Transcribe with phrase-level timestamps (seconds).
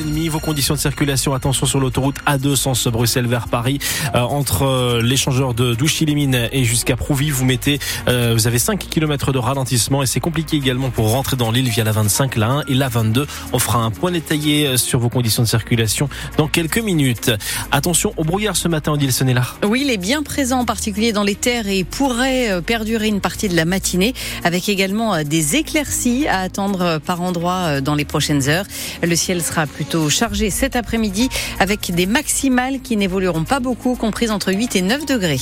[0.00, 0.28] 3h30.
[0.28, 3.78] Vos conditions de circulation, attention sur l'autoroute A2 sens Bruxelles vers Paris.
[4.14, 8.78] Euh, entre euh, l'échangeur de Douchy-les-Mines et jusqu'à Prouvy, vous mettez, euh, vous avez 5
[8.78, 12.48] km de ralentissement et c'est compliqué également pour rentrer dans l'île via la 25, la
[12.48, 13.26] 1 et la 22.
[13.52, 17.30] On fera un point détaillé euh, sur vos conditions de circulation dans quelques minutes.
[17.70, 19.44] Attention au brouillard ce matin, Odile Sonnella.
[19.64, 23.20] Oui, il est bien présent, en particulier dans les terres et pourrait euh, perdurer une
[23.20, 24.14] partie de la matinée
[24.44, 28.64] avec également euh, des éclaircies à attendre par endroits dans les prochaines heures.
[29.02, 31.28] Le ciel sera plutôt chargé cet après-midi
[31.58, 35.40] avec des maximales qui n'évolueront pas beaucoup, comprises entre 8 et 9 degrés.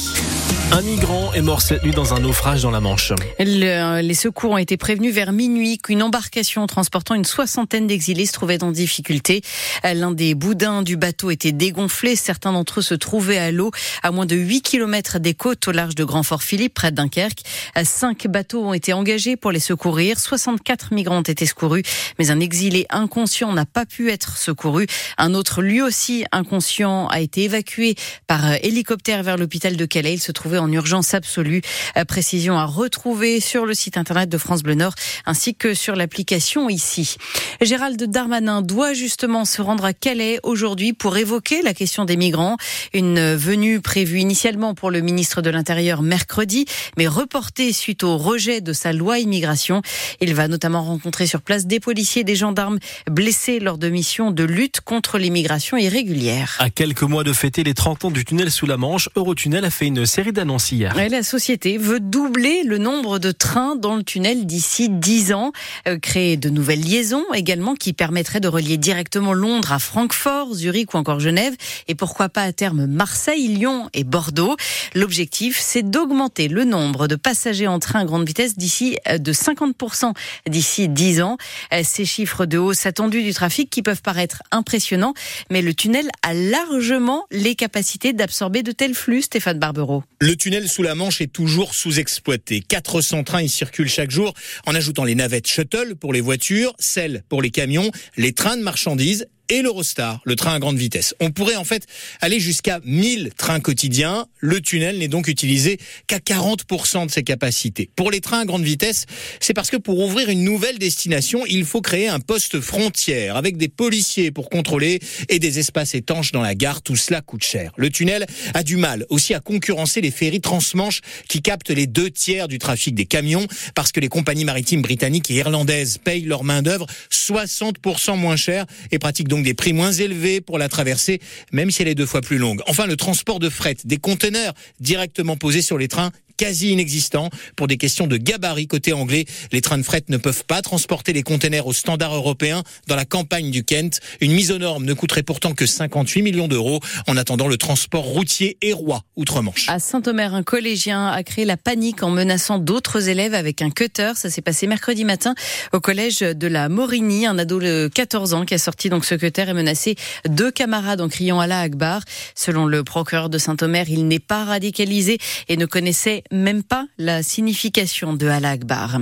[0.71, 3.13] Un migrant est mort cette nuit dans un naufrage dans la Manche.
[3.41, 8.33] Le- les secours ont été prévenus vers minuit qu'une embarcation transportant une soixantaine d'exilés se
[8.33, 9.41] trouvait en difficulté.
[9.83, 12.17] L'un des boudins du bateau était dégonflé.
[12.17, 13.71] Certains d'entre eux se trouvaient à l'eau
[14.03, 17.41] à moins de 8 km des côtes au large de Grand-Fort-Philippe, près de Dunkerque.
[17.83, 20.21] Cinq bateaux ont été engagés pour les secourir.
[20.21, 21.83] 64 migrants ont été secourus,
[22.19, 24.87] mais un exilé inconscient n'a pas pu être secouru.
[25.17, 27.95] Un autre, lui aussi inconscient, a été évacué
[28.27, 30.13] par hélicoptère vers l'hôpital de Calais.
[30.13, 31.63] Il se trouvait en urgence absolue.
[31.97, 34.95] Euh, Précision à retrouver sur le site internet de France Bleu Nord
[35.27, 37.17] ainsi que sur l'application ici.
[37.61, 42.57] Gérald Darmanin doit justement se rendre à Calais aujourd'hui pour évoquer la question des migrants.
[42.93, 46.65] Une venue prévue initialement pour le ministre de l'Intérieur mercredi,
[46.97, 49.83] mais reportée suite au rejet de sa loi immigration.
[50.21, 52.79] Il va notamment rencontrer sur place des policiers et des gendarmes
[53.11, 56.57] blessés lors de missions de lutte contre l'immigration irrégulière.
[56.59, 59.71] À quelques mois de fêter les 30 ans du tunnel sous la Manche, Eurotunnel a
[59.71, 60.95] fait une série d'annonces hier.
[61.11, 65.53] La société veut doubler le nombre de trains dans le tunnel d'ici 10 ans,
[65.87, 70.95] Euh, créer de nouvelles liaisons également qui permettraient de relier directement Londres à Francfort, Zurich
[70.95, 71.55] ou encore Genève,
[71.89, 74.57] et pourquoi pas à terme Marseille, Lyon et Bordeaux.
[74.95, 79.33] L'objectif, c'est d'augmenter le nombre de passagers en train à grande vitesse d'ici euh, de
[79.33, 80.13] 50%
[80.49, 81.37] d'ici 10 ans.
[81.73, 85.15] Euh, Ces chiffres de hausse attendus du trafic qui peuvent paraître impressionnants,
[85.51, 90.05] mais le tunnel a largement les capacités d'absorber de tels flux, Stéphane Barbero.
[90.21, 92.61] Le tunnel sous la Manche est toujours sous-exploité.
[92.61, 94.33] 400 trains y circulent chaque jour,
[94.67, 98.63] en ajoutant les navettes shuttle pour les voitures, celles pour les camions, les trains de
[98.63, 101.15] marchandises et l'Eurostar, le train à grande vitesse.
[101.21, 101.87] On pourrait en fait
[102.21, 104.27] aller jusqu'à 1000 trains quotidiens.
[104.39, 107.91] Le tunnel n'est donc utilisé qu'à 40% de ses capacités.
[107.97, 109.07] Pour les trains à grande vitesse,
[109.41, 113.57] c'est parce que pour ouvrir une nouvelle destination, il faut créer un poste frontière avec
[113.57, 116.83] des policiers pour contrôler et des espaces étanches dans la gare.
[116.83, 117.73] Tout cela coûte cher.
[117.77, 122.11] Le tunnel a du mal aussi à concurrencer les ferries transmanche qui captent les deux
[122.11, 126.45] tiers du trafic des camions parce que les compagnies maritimes britanniques et irlandaises payent leur
[126.45, 131.21] main d'œuvre 60% moins cher et pratiquent donc des prix moins élevés pour la traversée,
[131.53, 132.63] même si elle est deux fois plus longue.
[132.67, 137.67] Enfin, le transport de fret, des conteneurs directement posés sur les trains quasi inexistant pour
[137.67, 139.27] des questions de gabarit côté anglais.
[139.53, 143.05] Les trains de fret ne peuvent pas transporter les containers aux standards européens dans la
[143.05, 144.01] campagne du Kent.
[144.21, 148.05] Une mise aux normes ne coûterait pourtant que 58 millions d'euros en attendant le transport
[148.05, 149.69] routier et roi outre-Manche.
[149.69, 154.13] À Saint-Omer, un collégien a créé la panique en menaçant d'autres élèves avec un cutter.
[154.15, 155.35] Ça s'est passé mercredi matin
[155.73, 157.27] au collège de la Morigny.
[157.27, 159.97] Un ado de 14 ans qui a sorti donc ce cutter et menacé
[160.29, 162.03] deux camarades en criant Allah Akbar.
[162.37, 165.19] Selon le procureur de Saint-Omer, il n'est pas radicalisé
[165.49, 168.99] et ne connaissait même pas la signification de Allah Akbar.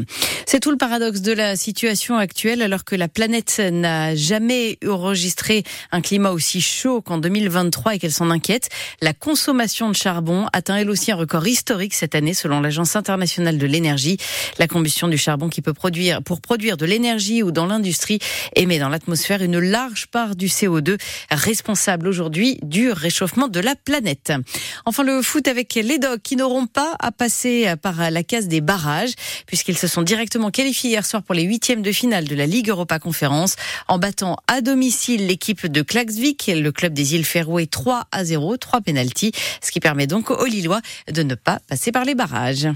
[0.46, 5.64] C'est tout le paradoxe de la situation actuelle alors que la planète n'a jamais enregistré
[5.92, 8.68] un climat aussi chaud qu'en 2023 et qu'elle s'en inquiète.
[9.00, 13.58] La consommation de charbon atteint elle aussi un record historique cette année selon l'Agence internationale
[13.58, 14.18] de l'énergie.
[14.58, 18.18] La combustion du charbon qui peut produire, pour produire de l'énergie ou dans l'industrie,
[18.54, 20.98] émet dans l'atmosphère une large part du CO2
[21.30, 24.32] responsable aujourd'hui du réchauffement de la planète.
[24.84, 28.60] Enfin, le foot avec les dogs qui n'auront pas à passer par la case des
[28.60, 29.14] barrages
[29.46, 32.68] puisqu'ils se sont directement qualifiés hier soir pour les huitièmes de finale de la Ligue
[32.68, 33.56] Europa Conférence
[33.88, 38.56] en battant à domicile l'équipe de Klaxvik, le club des îles Féroé 3 à 0,
[38.56, 39.32] 3 pénalties,
[39.62, 42.68] ce qui permet donc aux Lillois de ne pas passer par les barrages.